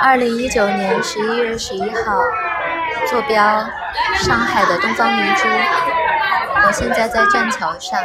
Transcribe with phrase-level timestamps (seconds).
[0.00, 2.20] 二零一九年十一月十一号，
[3.06, 3.42] 坐标
[4.16, 5.48] 上海的东方明珠。
[6.66, 8.00] 我现在在栈桥上，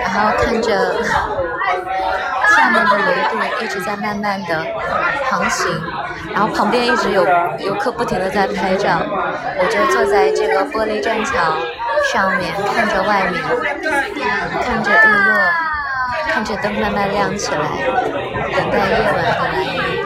[0.00, 1.02] 然后看着
[2.56, 4.66] 下面的维度一直在慢慢的
[5.30, 5.70] 航行，
[6.32, 7.24] 然后旁边一直有
[7.58, 9.00] 游客不停的在拍照，
[9.58, 11.32] 我就坐在这个玻璃栈桥
[12.12, 13.42] 上面看着外面，
[14.62, 15.50] 看着日落，
[16.28, 17.60] 看着灯慢慢亮起来，
[18.52, 20.01] 等待夜晚的来临。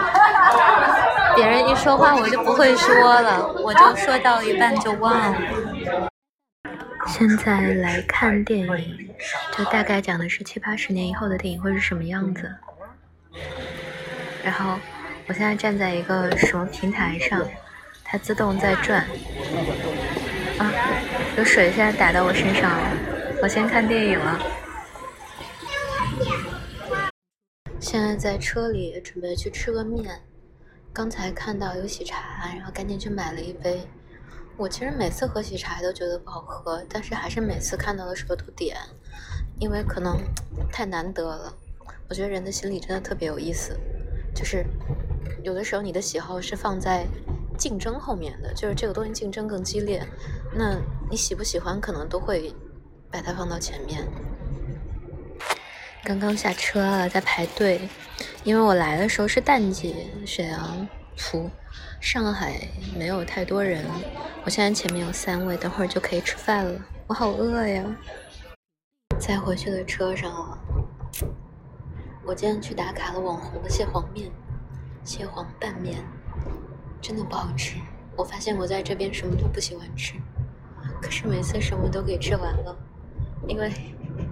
[1.37, 6.09] 别人一说话我就不会说了，我就说到一半就忘了。
[7.07, 9.15] 现在来看电影，
[9.57, 12.51] 就大概讲的是七八十年以后的电影会是什么样子。
[14.43, 14.79] 然后
[15.27, 17.47] 我现在站在一个什么平台上，
[18.03, 19.07] 它自动在转。
[20.59, 20.73] 啊，
[21.37, 22.91] 有水现在打到我身上了。
[23.43, 24.41] 我先看电影了。
[27.79, 30.19] 现在在车里准备去吃个面。
[30.97, 33.87] 刚才看到有喜茶，然后赶紧去买了一杯。
[34.57, 38.79] 我其实每次喝喜茶都觉得不好喝，但是还是每次看到的时候都点，
[39.59, 40.17] 因为可能
[40.73, 41.55] 太难得了。
[42.09, 43.79] 我觉得人的心理真的特别有意思，
[44.35, 44.65] 就是
[45.43, 47.05] 有的时候你的喜好是放在
[47.59, 50.03] 竞争后面的，就是这个东西竞争更激烈，
[50.55, 52.55] 那你喜不喜欢可能都会
[53.11, 54.03] 把它放到前面。
[56.03, 57.87] 刚刚下车了，在排队。
[58.47, 61.51] 因为我来的时候是淡季，沈阳出，
[62.01, 62.61] 上海
[62.97, 63.85] 没有太多人。
[64.45, 66.81] 我现在前面有三位，等会儿就可以吃饭了。
[67.09, 67.83] 我好饿呀！
[69.19, 70.57] 在回去的车上了。
[72.25, 74.31] 我今天去打卡了网红的蟹黄面，
[75.03, 75.99] 蟹黄拌面，
[77.01, 77.79] 真的不好吃。
[78.15, 80.15] 我发现我在这边什么都不喜欢吃，
[81.03, 82.77] 可是每次什么都给吃完了，
[83.49, 83.69] 因为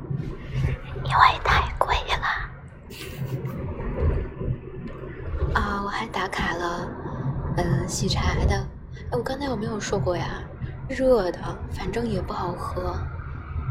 [1.03, 2.53] 因为太贵了。
[5.55, 6.89] 啊，我还打卡了，
[7.57, 8.55] 嗯，喜茶的。
[9.11, 10.45] 哎，我刚才有没有说过呀？
[10.89, 11.41] 热的，
[11.73, 12.97] 反正也不好喝，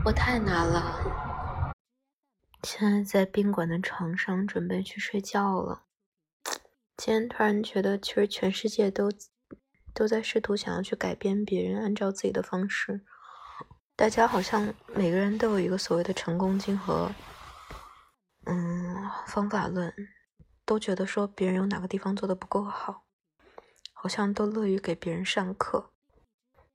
[0.03, 1.71] 我太难了。
[2.63, 5.83] 现在在宾馆的床上准备去睡觉了。
[6.97, 9.09] 今天突然觉得，其实全世界都
[9.93, 13.05] 都在试图想要去改变别人，按照自己的方式。
[13.95, 17.09] 大家好像每个人都有一个所谓的成功经和
[18.45, 19.93] 嗯方法论。
[20.65, 23.03] 都觉得说别人有哪个地方做的不够好，
[23.91, 25.91] 好像都乐于给别人上课，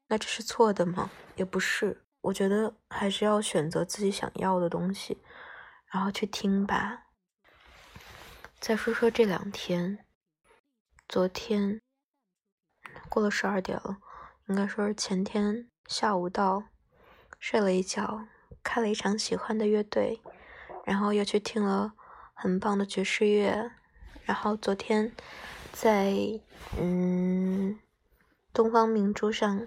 [0.08, 1.10] 那这是错的吗？
[1.36, 5.18] 也不是，我觉得还是要选择自己想要的东西，
[5.86, 7.04] 然后去听吧。
[8.60, 10.04] 再说说这两天，
[11.08, 11.80] 昨天
[13.08, 13.98] 过了十二点了，
[14.48, 16.64] 应该说是前天下午到，
[17.38, 18.26] 睡了一觉，
[18.62, 20.20] 看了一场喜欢的乐队，
[20.84, 21.94] 然后又去听了
[22.34, 23.70] 很棒的爵士乐。
[24.28, 25.10] 然后昨天
[25.72, 26.12] 在
[26.78, 27.78] 嗯
[28.52, 29.66] 东方明珠上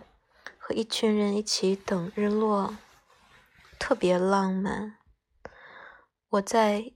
[0.60, 2.78] 和一群人一起等日落，
[3.80, 4.98] 特别浪漫。
[6.30, 6.94] 我在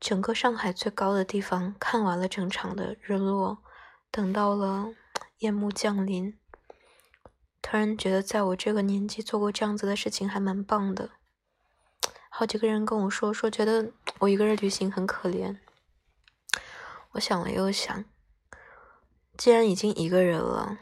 [0.00, 3.58] 整个上海最高的地方看完了整场的日落，
[4.10, 4.94] 等到了
[5.40, 6.38] 夜幕降临，
[7.60, 11.10] 突然觉得在我这个年纪做过这样子的事情还蛮棒的。
[12.30, 15.58] 好几个人跟我说说，觉得我一个人旅行很可怜。
[17.18, 18.04] 我想了又想，
[19.36, 20.78] 既然已经一个人了，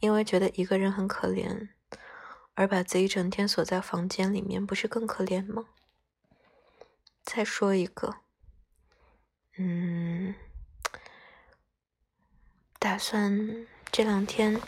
[0.00, 1.70] 因为觉得一个人很可怜，
[2.52, 5.64] 而把自己整天锁在房间里面，不是更可怜吗？
[7.24, 8.16] 再说一个，
[9.56, 10.34] 嗯，
[12.78, 14.60] 打算这两天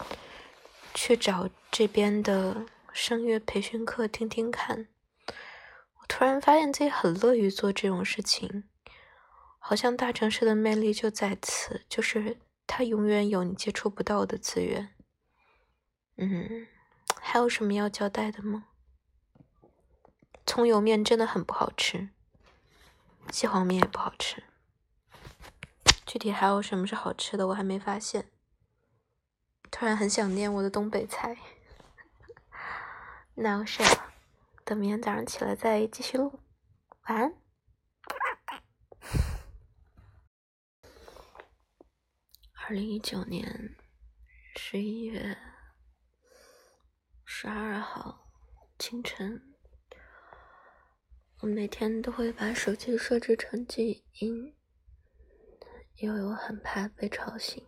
[0.94, 4.88] 去找这边的声乐培训课听听看。
[5.26, 8.64] 我突然发现自己很乐于做这种事情。
[9.64, 12.36] 好像大城市的魅力就在此，就是
[12.66, 14.92] 它永远有你接触不到的资源。
[16.16, 16.66] 嗯，
[17.20, 18.64] 还有什么要交代的吗？
[20.44, 22.08] 葱油面真的很不好吃，
[23.30, 24.42] 蟹黄面也不好吃。
[26.04, 28.26] 具体还有什么是好吃的，我还没发现。
[29.70, 31.38] 突然很想念我的东北菜。
[33.36, 34.12] 那我睡了，
[34.64, 36.40] 等明天早上起来再继续录。
[37.04, 37.41] 晚安。
[42.72, 43.76] 二零一九年
[44.56, 45.36] 十一月
[47.22, 48.30] 十二号
[48.78, 49.54] 清晨，
[51.40, 54.56] 我每天都会把手机设置成静音，
[55.96, 57.62] 因为我很怕被吵醒。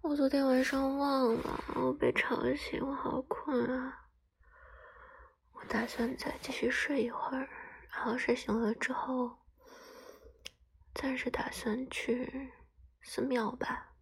[0.00, 4.08] 我昨天晚上忘了，我被吵醒，我好困啊！
[5.52, 7.48] 我打算再继续睡一会儿，
[7.92, 9.38] 然后睡醒了之后，
[10.92, 12.50] 暂时打算去。
[13.04, 13.92] 寺庙吧。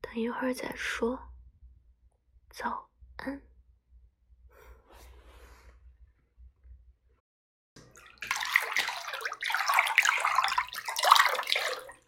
[0.00, 1.30] 等一会儿再说。
[2.50, 3.40] 早安。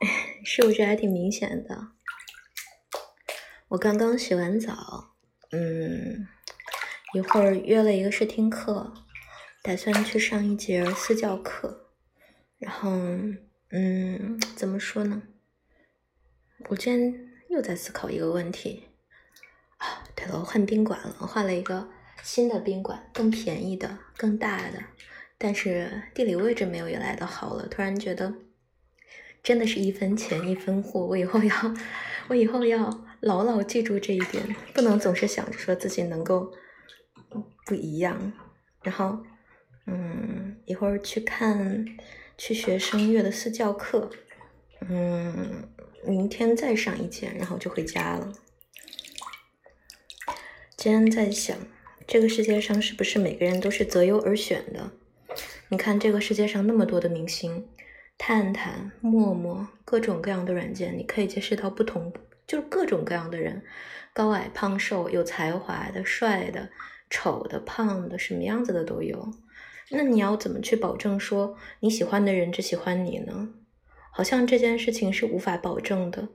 [0.44, 1.92] 是不是还挺明显的？
[3.68, 5.14] 我刚刚洗完澡，
[5.52, 6.28] 嗯，
[7.14, 8.92] 一会儿约了一个试听课，
[9.62, 11.92] 打算去上一节私教课。
[12.58, 12.90] 然后，
[13.72, 15.22] 嗯，怎么说呢？
[16.69, 18.84] 我今天又在思考一个问题
[19.78, 20.04] 啊。
[20.14, 21.88] 对了，我换宾馆了，我换了一个
[22.22, 24.78] 新的宾馆，更便宜的，更大的，
[25.38, 27.66] 但是地理位置没有原来的好了。
[27.66, 28.34] 突然觉得。
[29.42, 31.75] 真的是一分钱一分货，我以后要，
[32.28, 36.54] 我以后要牢牢记住这一点，不能总是想着说自己能够
[37.66, 38.32] 不一样。
[38.84, 39.18] 然后，
[39.86, 41.84] 嗯，一会儿去看，
[42.44, 44.10] 去学声乐的私教课，
[44.80, 45.62] 嗯，
[46.04, 48.32] 明天再上一节，然后就回家了。
[50.76, 51.56] 今天在想，
[52.04, 54.90] 这个世界上是不是每个人都是择优而选的？
[55.68, 57.68] 你看，这个世界上那么多的明星。
[58.18, 62.12] 探探、陌陌，各种各样的软件，你可以结识到不同，
[62.48, 63.62] 就是各种各样的人，
[64.12, 66.70] 高矮胖瘦，有才华的、帅的、
[67.08, 69.32] 丑的、胖的，什么样子的都有。
[69.90, 73.50] 那你要怎么去保证说你喜欢的人只喜欢你呢？
[74.11, 76.29] 好像这件事情是无法保证的。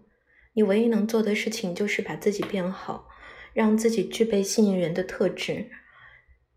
[0.54, 3.08] 你唯一能做的事情就是把自己变好，
[3.54, 5.70] 让自己具备吸引人的特质，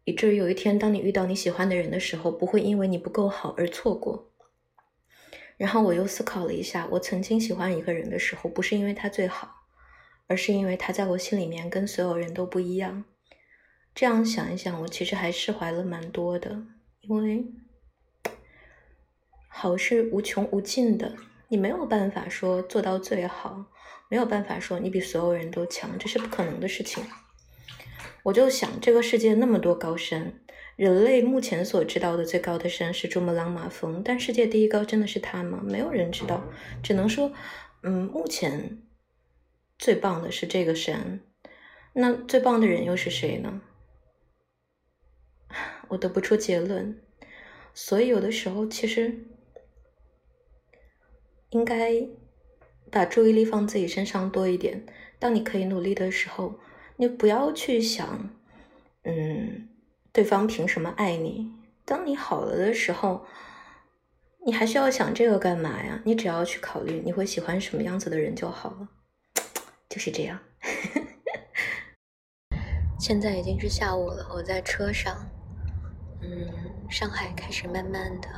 [0.04, 4.32] 以至于有一天当你遇到你喜欢的人的时候，不会因为你不够好而错过。
[5.58, 9.66] 然后我又思考了一下，我曾经喜欢一个人的时候，不是因为他最好，
[10.26, 13.04] 而是因为他在我心里面跟所有人都不一样。
[13.94, 16.62] 这样想一想，我其实还释怀了蛮多的，
[17.02, 17.44] 因为
[19.48, 21.14] 好是无穷无尽的，
[21.48, 23.66] 你没有办法说做到最好，
[24.08, 27.04] 没有办法说你比所有人都强，这是不可能的事情。
[28.22, 30.34] 我就想，这个世界那么多高山。
[30.76, 35.60] 人类目前所知道的最高的山是珠穆朗玛峰，但世界第一高真的是它吗？
[35.64, 36.42] 没有人知道，
[36.82, 37.32] 只能说，
[37.82, 38.82] 嗯，目前
[39.78, 41.20] 最棒的是这个山。
[41.92, 43.60] 那最棒的人又是谁呢？
[45.90, 46.98] 我得不出结论。
[47.74, 49.26] 所以有的时候，其实
[51.50, 52.08] 应该
[52.90, 54.84] 把注意力放自己身上多一点。
[55.18, 56.58] 当你可以努力的时候，
[56.96, 58.30] 你不要去想，
[59.02, 59.68] 嗯。
[60.12, 61.52] 对方凭什么爱你？
[61.84, 63.24] 当你好了的时候，
[64.44, 66.02] 你还需要想这个干嘛呀？
[66.04, 68.88] 你只要去考虑你会喜欢什么样子的人就好了，
[69.88, 70.40] 就是这样。
[72.98, 75.30] 现在已经是下午了，我在车上，
[76.22, 78.28] 嗯，上海开始慢慢的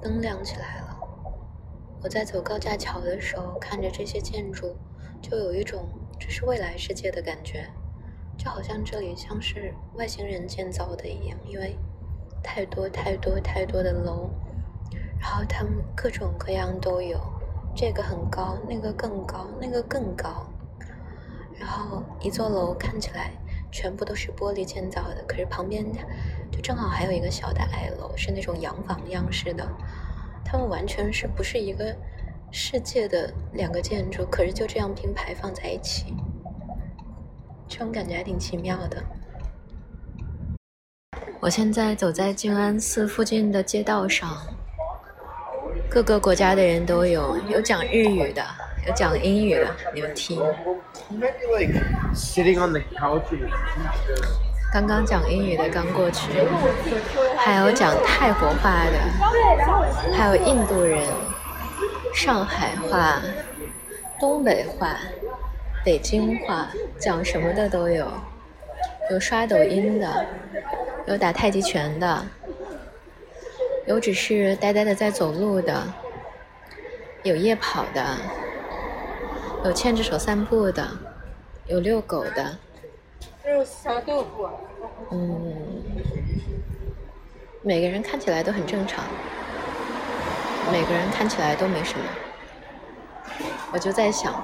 [0.00, 0.98] 灯亮起来了。
[2.02, 4.76] 我在走高架桥的时候，看着这些建筑，
[5.20, 7.68] 就有一种这是未来世界的感觉。
[8.36, 11.76] 就好像这里像是外星人建造的一样，因为
[12.40, 14.30] 太多太多太多的楼，
[15.18, 17.20] 然后他们各种各样都有，
[17.74, 20.46] 这个很高，那个更高，那个更高，
[21.58, 23.32] 然后一座楼看起来
[23.72, 25.84] 全部都是玻璃建造的，可是旁边
[26.58, 29.64] 就正好还有一个小的矮楼，是那种洋房样式的，
[30.44, 31.94] 它们完全是不是一个
[32.50, 36.16] 世界的两个建筑，可是就这样并排放在一起。
[37.68, 39.00] 这种感觉还挺奇妙的。
[41.38, 44.36] 我现在走在静安寺附近的街道上，
[45.88, 48.44] 各个国家的人都有，有讲日语的，
[48.84, 50.42] 有讲英语的，你们听。
[54.70, 56.30] 刚刚讲英语的刚过去，
[57.36, 61.06] 还有讲泰国话的，还有印度人，
[62.14, 63.20] 上海话，
[64.20, 64.96] 东北话。
[65.84, 68.06] 北京话讲什么的都有，
[69.10, 70.26] 有刷抖音的，
[71.06, 72.26] 有打太极拳的，
[73.86, 75.82] 有只是呆呆的在走路的，
[77.22, 78.04] 有夜跑的，
[79.64, 80.86] 有牵着手散步的，
[81.66, 82.58] 有遛狗的。
[84.06, 84.48] 豆腐。
[85.10, 85.82] 嗯，
[87.62, 89.04] 每个人看起来都很正常，
[90.70, 92.04] 每个人看起来都没什么。
[93.72, 94.34] 我就在想。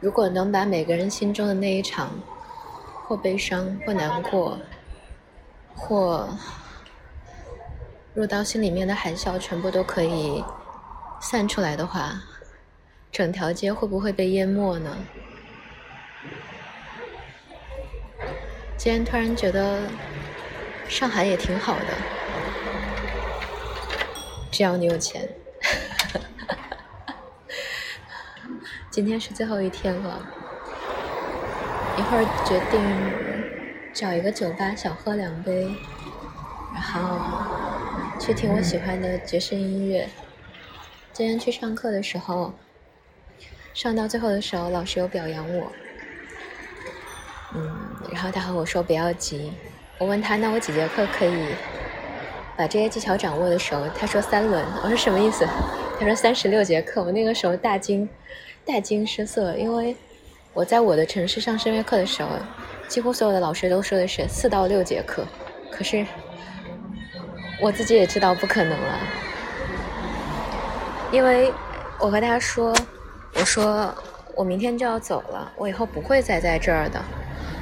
[0.00, 2.10] 如果能把每个人心中的那一场，
[3.06, 4.58] 或悲伤，或难过，
[5.74, 6.28] 或
[8.12, 10.44] 入到心里面的海啸，全部都可以
[11.20, 12.20] 散出来的话，
[13.10, 14.94] 整条街会不会被淹没呢？
[18.76, 19.80] 今天突然觉得
[20.86, 21.86] 上海也挺好的，
[24.52, 25.28] 只要你有钱。
[28.90, 30.24] 今天是最后一天了，
[31.96, 32.80] 一会儿决定
[33.92, 35.74] 找一个酒吧小喝两杯，
[36.72, 37.18] 然后
[38.20, 40.08] 去听我喜欢的爵士音乐。
[41.12, 42.54] 今天去上课的时候，
[43.74, 45.72] 上到最后的时候，老师有表扬我，
[47.56, 47.70] 嗯，
[48.12, 49.52] 然后他和我说不要急。
[49.98, 51.46] 我问他，那我几节课可以
[52.54, 54.62] 把这些技巧掌握的时候，他说三轮。
[54.82, 55.46] 我说什么意思？
[55.98, 57.02] 他说三十六节课。
[57.02, 58.06] 我那个时候大惊，
[58.66, 59.96] 大惊失色，因为
[60.52, 62.28] 我在我的城市上声乐课的时候，
[62.88, 65.24] 几乎所有的老师都说的是四到六节课。
[65.70, 66.04] 可是
[67.58, 68.98] 我自己也知道不可能了，
[71.10, 71.50] 因为
[71.98, 72.76] 我和他说，
[73.34, 73.94] 我说
[74.34, 77.02] 我明天就要走了，我以后不会再在这儿的。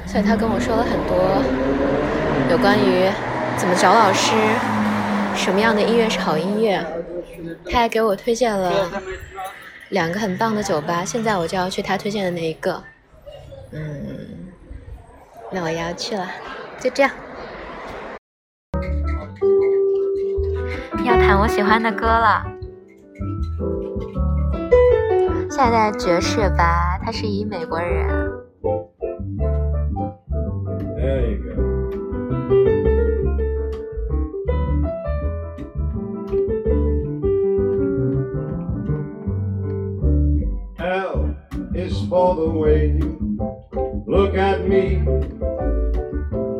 [0.05, 1.41] 所以他跟我说了很多。
[2.49, 3.09] 有关于
[3.57, 4.33] 怎么找老师，
[5.35, 6.85] 什么样的音乐是好音乐，
[7.69, 8.89] 他还给我推荐了
[9.89, 11.03] 两个很棒的酒吧。
[11.03, 12.83] 现在我就要去他推荐的那一个，
[13.71, 14.51] 嗯，
[15.51, 16.29] 那我也要去了，
[16.79, 17.11] 就这样。
[21.03, 22.45] 要弹我喜欢的歌了，
[25.49, 28.07] 现在爵士吧，他是一美国人。
[42.15, 43.37] For the way you
[44.07, 45.03] look at me.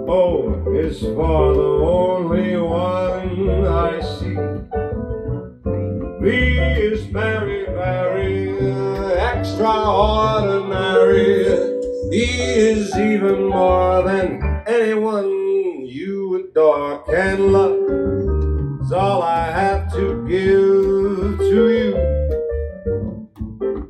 [0.07, 4.35] O is for the only one I see.
[6.21, 6.27] V
[6.89, 8.49] is very, very
[9.31, 11.44] extraordinary.
[12.15, 18.79] E is even more than anyone you adore can love.
[18.79, 21.93] It's all I have to give to you.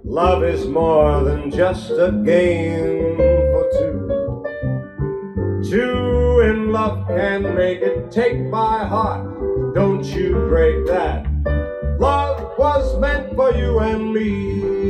[0.03, 3.17] Love is more than just a game
[3.51, 4.41] for two.
[5.69, 8.09] Two in love can make it.
[8.09, 11.27] Take my heart, don't you break that.
[11.99, 14.84] Love was meant for you and me.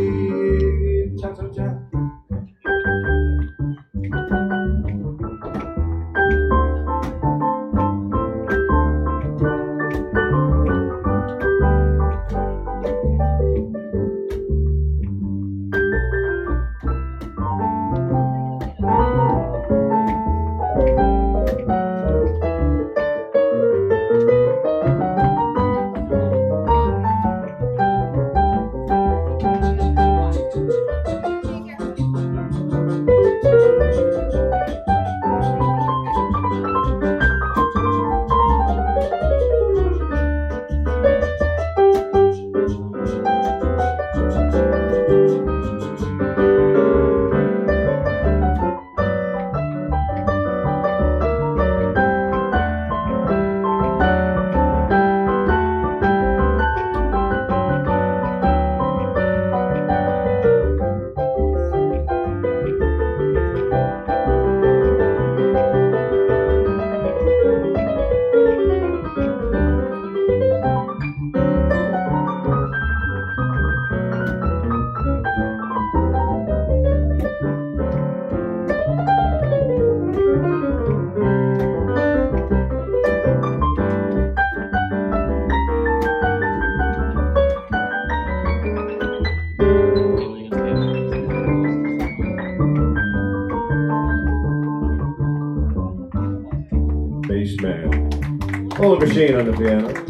[99.05, 100.04] Machine on the piano.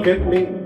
[0.00, 0.59] look at me.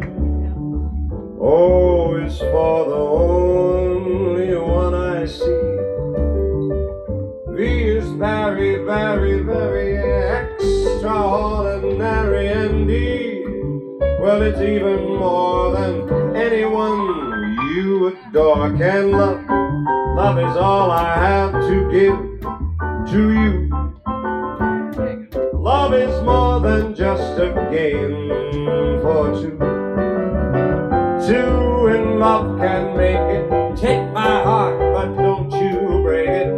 [32.25, 33.77] Love can make it.
[33.77, 36.53] Take my heart, but don't you break it.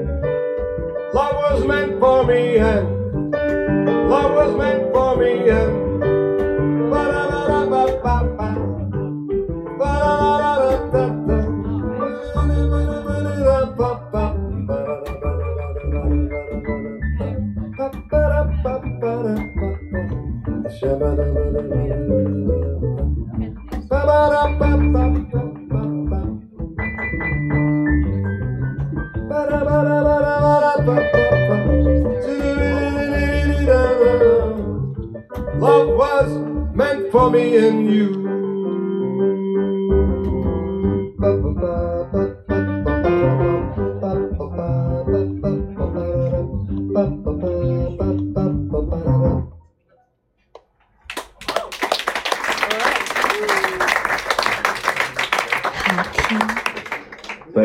[1.13, 2.96] Love was meant for me and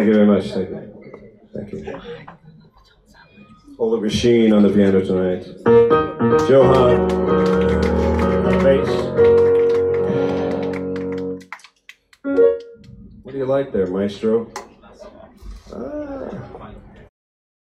[0.01, 0.51] Thank you very much.
[0.53, 0.81] Thank you.
[1.55, 2.01] Thank you.
[3.79, 5.45] Oliver Sheen on the piano tonight.
[6.49, 7.11] Johan
[8.47, 8.89] on bass.
[13.23, 14.47] What do you like there, Maestro?
[15.73, 16.31] Ah.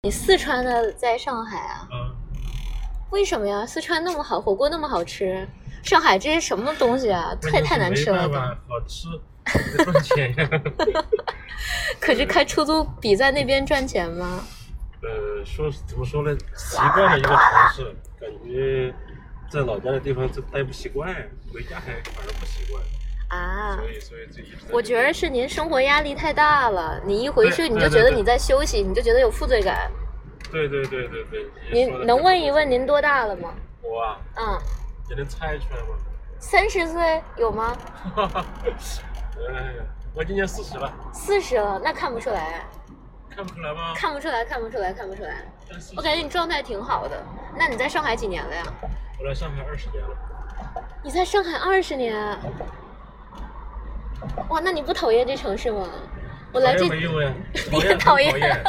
[0.03, 1.87] 你四川的在上海啊？
[1.91, 2.15] 嗯，
[3.11, 3.65] 为什么呀？
[3.65, 5.47] 四川那么好，火锅那么好吃，
[5.83, 7.35] 上海这些什么东西啊？
[7.41, 8.27] 太太难吃了吧？
[8.27, 9.07] 没办法，好吃，
[9.77, 10.49] 得赚钱呀。
[12.00, 14.44] 可是开出租比在那边赚钱吗？
[15.02, 16.36] 呃，说怎么说呢？
[16.54, 17.38] 习惯了一个城
[17.74, 18.94] 市，感觉
[19.50, 21.14] 在老家的地方就待不习惯，
[21.52, 22.82] 回家还反而不习惯，
[23.28, 24.66] 啊所，以所以这一直。
[24.70, 29.90] 我觉得是您生活压力太大了，你一回去你就觉得你在休息，你就觉得有负罪感。
[30.52, 31.50] 对对对对对。
[31.72, 33.54] 您能问一问您多大了吗？
[33.82, 34.18] 我啊？
[34.36, 34.58] 嗯，
[35.08, 35.96] 你能猜出来吗？
[36.38, 37.76] 三十岁有吗？
[38.14, 38.44] 哈哈，
[39.48, 42.66] 哎呀，我今年四十了，四十了，那看不出来，
[43.28, 43.94] 看不出来吗？
[43.94, 45.36] 看不出来，看不出来，看不出来。
[45.96, 47.22] 我感觉你状态挺好的。
[47.56, 48.62] 那你在上海几年了呀？
[49.18, 50.10] 我来上海二十年了，
[51.02, 52.14] 你在上海二十年，
[54.48, 55.88] 哇，那你不讨厌这城市吗？
[56.52, 57.32] 我来这讨厌没用呀，
[57.70, 58.64] 别厌讨厌讨厌。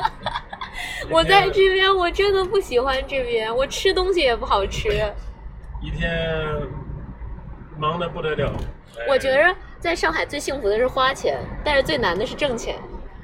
[1.10, 4.90] 我在这边，我真的不喜欢这边，我吃东西也不好吃。
[5.82, 6.12] 一天
[7.80, 8.54] 忙得不得了。
[9.00, 12.78] 哎我觉得在上海最幸福的是花钱，但是最难的是挣钱，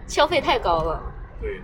[0.08, 1.04] 消费太高了，
[1.40, 1.62] 对，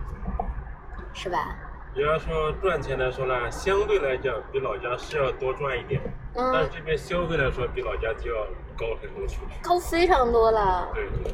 [1.13, 1.55] 是吧？
[1.95, 5.99] 你要说赚钱来说呢，相对来讲比老家是要多赚一点，
[6.35, 8.45] 但是嗯，这边消费来说比老家就要
[8.77, 9.59] 高很多出去。
[9.63, 10.87] 高非常多了。
[10.93, 11.33] 对对，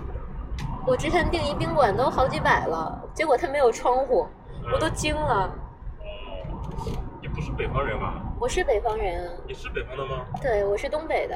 [0.87, 4.25] 我之前订一宾馆都好几百了，结果它没有窗户，
[4.71, 5.53] 我都惊了。
[5.99, 6.91] 哦，
[7.21, 8.21] 你不是北方人吧？
[8.39, 10.25] 我是北方人啊，你是北方的吗？
[10.41, 11.35] 对，我是东北的，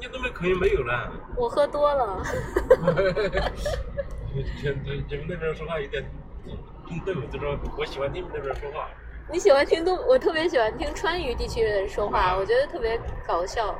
[0.00, 1.12] 你那边口音没有了。
[1.36, 2.22] 我喝多了。
[4.34, 6.04] 你你你们那边说话有点
[6.86, 8.88] 挺逗，就说我喜欢听你们那边说话。
[9.30, 13.74] 你喜欢听东，我特别喜欢听川渝地区的人说话，我觉得特别搞笑。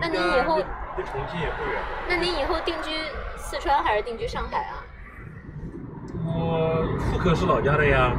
[0.00, 0.64] 那你以后离
[0.96, 1.80] 离重庆也不远。
[2.08, 2.90] 那你以后定居
[3.36, 4.82] 四川还是定居上海啊？
[6.24, 8.12] 我户口是老家的呀，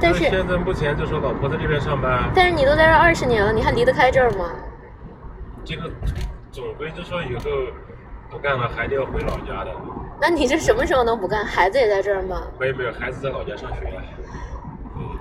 [0.00, 4.50] 但是现在目前就是老婆在这边上班，但是你都在这二十年了，你还离得开这儿吗？
[5.64, 5.90] 这个
[6.52, 7.50] 总归就说以后
[8.30, 9.70] 不干了，还得要回老家的。
[10.20, 11.44] 那你这什么时候能不干？
[11.44, 12.42] 孩子也在这儿吗？
[12.58, 13.80] 没有没有，孩子在老家上学。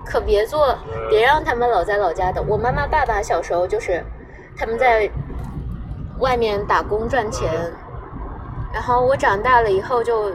[0.06, 0.78] 可别做，
[1.10, 2.42] 别让他们老在老家的。
[2.42, 4.04] 我妈妈、爸爸小时候就是
[4.56, 5.10] 他们在
[6.20, 7.50] 外面打工赚钱，
[8.74, 10.32] 然后我长大了以后就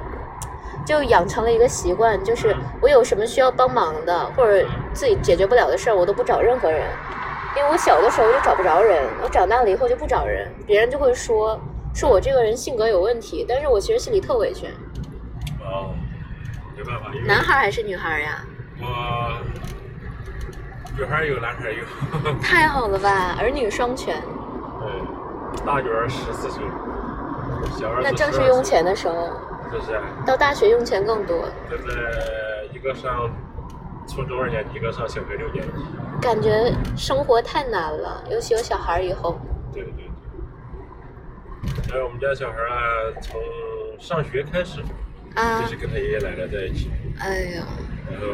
[0.87, 6.83] 就养成了一个习惯，就是我有什么需要帮忙的或者自己解决不了的事儿，我都不找任何人，
[7.59, 11.61] 因为我小的时候就找不着人，我长大了以后就不找人，别人就会说
[11.93, 14.69] 是我这个人性格有问题，但是我其实心里特委屈。
[15.61, 15.93] 哦，
[16.77, 18.45] 没办法，男孩还是女孩呀？
[18.81, 18.87] 我
[20.97, 21.85] 女孩有，男孩有。
[22.41, 24.15] 太好了吧，儿女双全。
[24.23, 26.63] 对，大女儿十四岁，
[27.77, 29.31] 小儿那正是用钱的时候，
[29.73, 31.93] 就是啊到大学用钱更多，现在
[32.73, 33.29] 一个上
[34.09, 35.73] 初中二年级，一个上小学六年级。
[36.21, 39.39] 感觉生活太难了，尤其有小孩以后。
[39.73, 40.09] 对对对。
[41.93, 43.41] 还有我们家小孩啊，从
[43.99, 44.81] 上学开始
[45.35, 46.91] 啊就是跟他爷爷奶奶在一起，
[47.21, 47.67] 哎呀，
[48.11, 48.27] 然后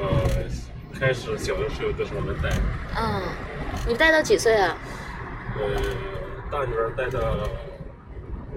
[0.99, 2.49] 开始小的时候都是我们带，
[2.97, 3.23] 嗯，
[3.87, 4.77] 你带到几岁啊？
[5.57, 5.81] 呃，
[6.51, 7.21] 大女儿带到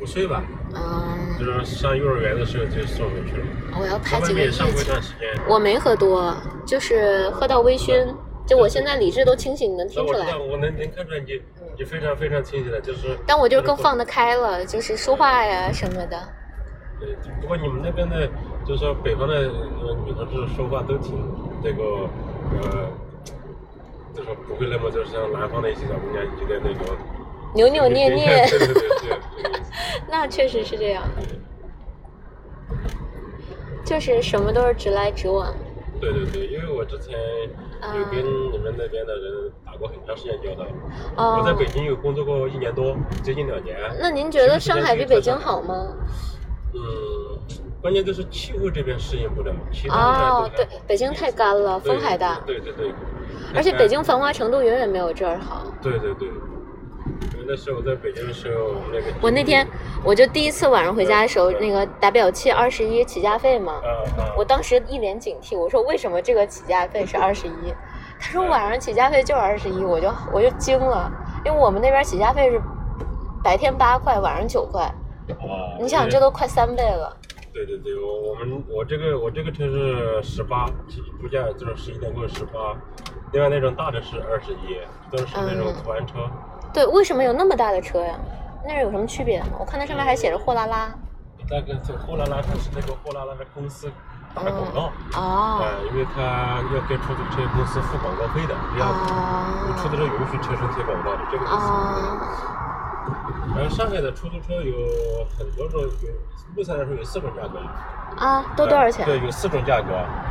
[0.01, 3.45] 五岁吧，嗯，就是上幼儿园的时候就送回去了。
[3.79, 4.85] 我要在外排几个月上过一。
[4.85, 5.27] 段时间。
[5.47, 8.07] 我没喝多，就是喝到微醺，
[8.45, 11.41] 就我现在理智都清醒，你能听出来那我能能看出来你
[11.77, 13.17] 你非常非常清醒的，就是。
[13.25, 16.17] 但我就是更放得开了，就是说话呀什么的。
[16.99, 18.27] 对，不过你们那边的，
[18.65, 21.13] 就是说北方的呃女同志说话都挺
[21.63, 21.83] 这个
[22.61, 22.89] 呃，
[24.15, 26.95] 就是不会那么就是像南方的一些小姑娘有点那种
[27.53, 29.16] 扭扭捏捏对对对对。
[30.09, 31.03] 那确实是这样，
[33.83, 35.53] 就是什么都是直来直往。
[35.99, 37.17] 对对对，因为我之前
[37.95, 40.65] 有跟嗯你们那边的人打过很长时间交道。
[41.15, 43.75] 哦我在北京有工作过一年多，接近两年。
[43.99, 45.87] 那您觉得上海比北京好吗？
[46.75, 46.79] 嗯，
[47.81, 52.91] 关键就是气候这边适应不了，其他哦，对的还好，北京太干了，风还大，对对对。
[53.55, 55.63] 而且北京繁华程度远远没有这儿好。
[55.81, 56.29] 对对对，
[57.47, 59.65] 那时候我在北京的时候，那个我那天
[60.03, 63.81] 我就第一次晚上回家的时候，那个打表器二十一起价费嘛，
[64.37, 67.73] 我当时一脸警惕，我说为什么这个起价费是二十一？
[68.19, 71.09] 他说晚上起价费就是二十一，我就我就惊了，
[71.45, 72.61] 因为我们那边起价费是
[73.43, 77.15] 白天八块，晚上九块，啊，你想这都快三倍了。
[77.53, 80.65] 对对对，我我们我这个我这个车是十八，
[81.21, 82.75] 估价就是十一点过十八，
[83.31, 84.77] 另外那种大的是二十一，
[85.09, 86.13] 都是那种嗯途安车。
[86.77, 88.13] 对，为什么有那么大的车呀？
[88.63, 89.47] 那是有什么区别吗？
[89.57, 90.93] 我看它上面还写着货拉拉。
[91.49, 93.91] 大概是货拉拉，它是那个货拉拉的公司
[94.35, 94.91] 打的广告。
[95.17, 99.11] 哦呃，因为它要给出租车公司付广告费的，这样子。
[99.65, 101.55] 有出租车允许车身贴广告的，这个意思。
[101.55, 102.53] 哦
[103.55, 104.75] 然后上海的出租车有
[105.35, 106.13] 很多种，有
[106.55, 107.57] 目前来说有四种价格。
[108.17, 109.05] 啊，都多少钱？
[109.05, 109.87] 对，有四种价格。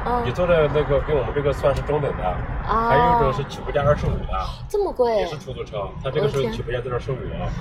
[0.08, 7.16] 嗯你坐的那个跟我们这个算是中等的，啊还有一种是起步价二十五的，这么贵也是出租车，它这个时候我的天起步价在二十五。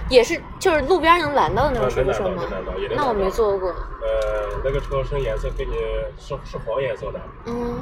[0.09, 3.69] 也是就是路边能拦到的那种出租车吗能拦到能拦到那我没坐过。
[3.71, 5.73] 呃，那个车身颜色跟你
[6.19, 7.81] 是是黄颜色的，嗯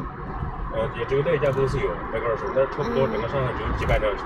[0.71, 4.23] 呃，也只有那一家公司有那个二十五，但是差不多整个上海只有几百辆车。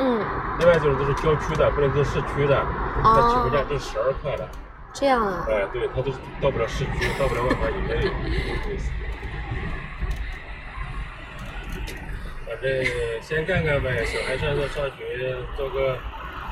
[0.00, 0.20] 嗯，
[0.58, 2.60] 另外就是都是郊区的，不能进市区的，
[3.02, 4.46] 它起步价是十二块的。
[4.98, 5.46] 这样啊。
[5.48, 8.10] 哎、对，他都是到不了市区，到不了万华以内。
[12.44, 12.84] 反正
[13.22, 15.96] 先干干呗，小孩上上上学，做个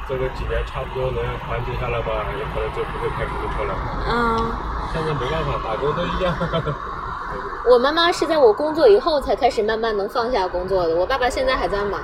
[0.06, 3.74] 做个几年，差不多能缓解下来吧，有可能就不会开出租车了。
[4.06, 4.54] 嗯，
[4.92, 6.32] 现在没办法，打工都一样。
[7.68, 12.00] 我妈妈是在我工作以后才开始慢慢能放下工作的，我爸爸现在还在忙。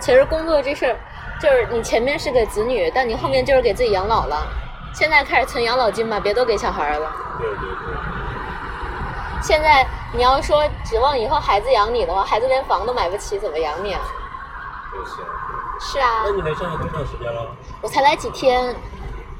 [0.00, 0.96] 其实工作这事儿，
[1.40, 4.44] 就是你前面是给子女，但你后面就是给自己养老了。
[4.94, 7.12] 现在开始存养老金吧，别都给小孩儿了。
[7.38, 7.94] 对对对，
[9.42, 14.00] 现在你要说指望以后孩子养你的话，孩子连房都买不起，怎么养你啊？
[14.92, 15.16] 就是。
[15.80, 17.48] 是啊那，你来上海多长时间了？
[17.82, 18.62] 我才来几天，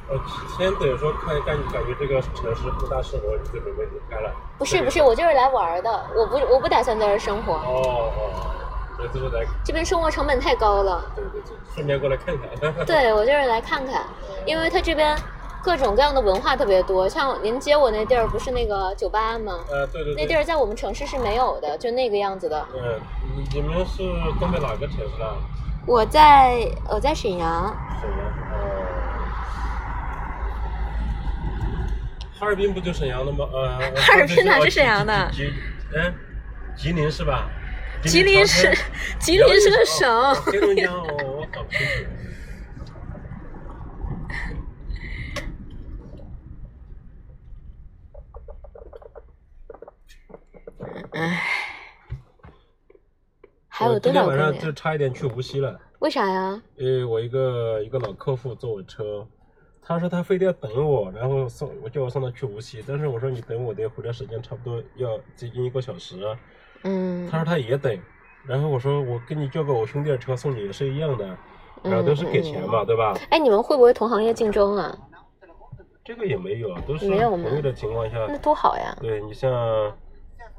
[0.08, 4.32] 呃，几天等于说看感感觉这个城市不大适合你，就准备离开了。
[4.58, 8.50] 不是不是，我就是来玩的，我不我不打算在这生活，哦哦，
[8.98, 11.04] 这就是来，这边生活成本太高了。
[11.14, 12.84] 对对对，顺便过来看看。
[12.84, 14.02] 对，我就是来看看，
[14.44, 15.16] 因为他这边
[15.64, 17.08] 各种各样的文化特别多。
[17.08, 19.64] 像您接我那地儿不是那个酒吧吗？
[19.70, 20.22] 呃，对对对。
[20.22, 22.66] 那地儿在我们城市是没有的，就那个样子的。
[22.70, 22.80] 对，
[23.34, 24.02] 你你们是
[24.38, 25.36] 东北哪个城市啊？
[25.86, 28.18] 我在我在沈阳，沈阳。
[28.52, 28.60] 哦。
[32.38, 33.48] 哈尔滨不就沈阳的吗？
[33.50, 33.78] 呃。
[33.96, 35.52] 哈尔滨哪是沈阳的吉吉
[35.96, 36.14] 嗯，
[36.76, 37.48] 吉林是吧？
[38.02, 38.76] 吉林是
[39.18, 40.34] 吉林是个哦省。
[40.52, 41.06] 黑龙江哦，
[41.38, 42.04] 我搞不清楚。
[51.14, 51.40] 唉，
[53.68, 54.72] 还有我多少天晚上就？
[54.72, 55.78] 差一点去无锡了。
[56.00, 56.60] 为啥呀？
[56.76, 59.26] 因为我一个一个老客户坐我车，
[59.80, 66.16] 他说他非得要等我，然后送我叫我送他去无锡，但是我说你等我得回来时间差不多要接近一个小时，
[66.82, 67.96] 嗯他说他也等，
[68.44, 71.24] 然后我说我跟你叫个我兄弟的车送你也是一样的，
[71.82, 73.16] 然后都是给钱嘛，对吧？
[73.30, 74.98] 哎，你们会不会同行业竞争啊？
[76.04, 78.94] 这个也没有，都是没有朋友的情况下那，多好呀！
[79.00, 79.50] 对你像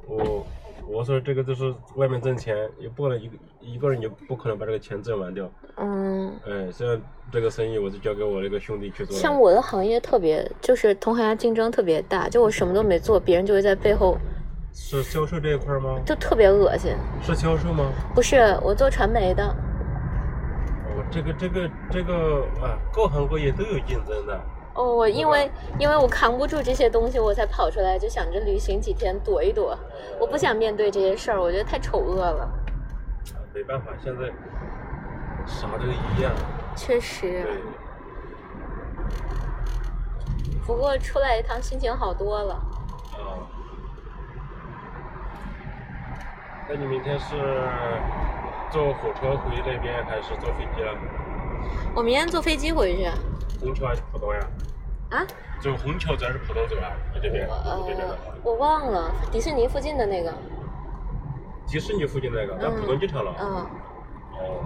[0.08, 0.46] 我。
[0.88, 5.50] 我说这个就是外面挣钱，也不可能一个一个人也不可能把这个钱挣完掉。
[5.78, 9.18] 嗯，哎，像这个生意我就交给我那个兄弟去做。
[9.18, 14.15] 像我的行业特别，就是同行业竞争特别大，就我什么都没做，别人就会在背后
[14.74, 16.00] 是销售这一块吗？
[16.06, 16.91] 就特别恶心。
[17.24, 17.91] 是销售吗？
[18.13, 24.39] 不是，我做传媒的，哦，这个这个这个啊，各行各业都有竞争的。
[24.76, 29.78] 哦，我因为因为我扛不住这些东西，我才跑出来，就想着旅行几天躲一躲。
[30.20, 32.44] 我不想面对这些事儿，我觉得太丑恶了。
[32.44, 32.52] 啊
[33.56, 34.28] 没办法，现在
[35.46, 36.34] 啥都一样。
[36.76, 37.54] 确实对，，
[40.68, 42.54] 不过出来一趟心情好多了。
[43.14, 43.48] 啊。
[46.68, 47.38] 那你明天是
[48.70, 50.94] 坐火车回那边，还是坐飞机啊？
[51.96, 53.10] 我明天坐飞机回去。
[53.60, 54.39] 虹桥还是浦东呀？
[55.12, 55.26] 啊？
[55.62, 56.91] 走虹桥走还是浦东走啊？
[57.13, 57.48] 你这边？
[57.48, 60.34] 你这边的呃话，我忘了，迪士尼附近的那个。
[61.68, 63.36] 迪士尼附近那个，那嗯浦东机场了。
[63.39, 63.46] 嗯，
[64.34, 64.65] 哦。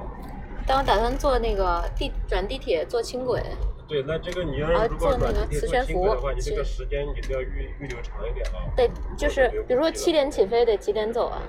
[0.67, 3.41] 但我打算坐那个地转地铁，坐轻轨。
[3.87, 8.61] 对，那这个你要啊如果坐那个转地铁的话，你这个时间你都要预预留长一点啊。
[8.75, 11.41] 得就是，比如说七点起飞，得几点走啊？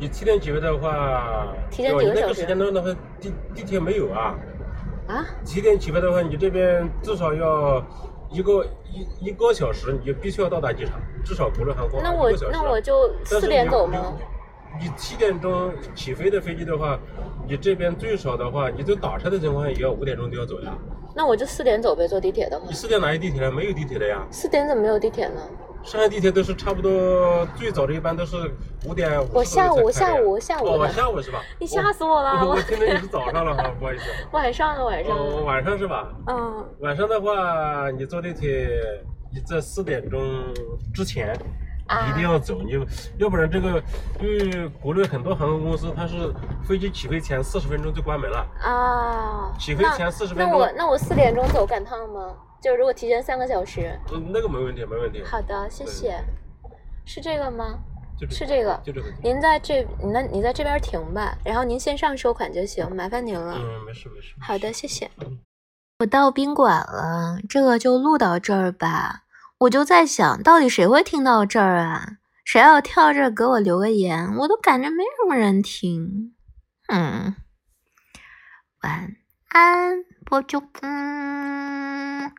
[0.00, 2.88] 你七点起飞的话，提前几个小时个时间段的话，
[3.20, 4.34] 地地铁没有啊。
[5.08, 5.26] 啊？
[5.42, 7.84] 几点起飞的话，你这边至少要
[8.30, 14.14] 一个一一个小时，你就必须要到达机场，至少国内航空那我那我就四点走吗？
[14.78, 16.98] 你你七点钟起飞的飞机的话，
[17.48, 20.72] 你这边最少的话，你就打车的情况下也要五点钟就要走呀。
[21.14, 22.74] 那我就四点走呗，坐地铁的话你。
[22.74, 23.50] 四点哪有地铁了？
[23.50, 24.24] 没有地铁的呀。
[24.30, 25.40] 四点怎么没有地铁呢？
[25.84, 28.36] 上海地铁都是差不多最早的一般都是
[28.84, 31.40] 五点五我下午下午下午哦，的下午是吧？
[31.58, 32.46] 你吓死我了！
[32.46, 34.04] 我听着你是早上了哈，不好意思。
[34.32, 36.08] 晚上的晚上哦，晚上是吧？
[36.26, 38.68] 嗯，晚上的话，你坐地铁，
[39.32, 40.20] 你在四点钟
[40.94, 41.34] 之前
[41.86, 42.72] 啊一定要走，你
[43.16, 43.82] 要不然这个，
[44.20, 46.32] 因为国内很多航空公司它是
[46.66, 48.46] 飞机起飞前四十分钟就关门了。
[48.62, 49.54] 啊。
[49.58, 52.34] 起飞前四十分钟那钟我那我四点钟走赶趟吗？
[52.62, 53.98] 就如果提前三个小时。
[54.12, 55.22] 嗯，那个没问题，没问题。
[55.22, 56.22] 好的，谢谢。
[57.04, 57.78] 是这个吗？
[58.18, 59.08] 就是这个就这个。
[59.22, 63.54] 您在这，你那你在这边停吧，然后您线上收款就行，麻烦您了。
[63.56, 64.34] 嗯，没事没事。
[64.40, 65.10] 好的，谢谢。
[66.00, 69.22] 我到宾馆了，这个就录到这儿吧。
[69.58, 72.18] 我就在想，到底谁会听到这儿啊？
[72.44, 74.34] 谁要跳这儿给我留个言？
[74.36, 76.34] 我都感觉没什么人听。
[76.88, 77.36] 嗯，
[78.82, 79.16] 晚
[79.48, 82.32] 安，我就嗯。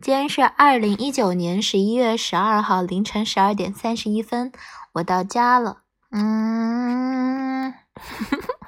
[0.00, 4.52] 今天是二零一九年十一月十二号凌晨十二点三十一分，
[4.92, 5.82] 我到家了。
[6.10, 7.74] 嗯。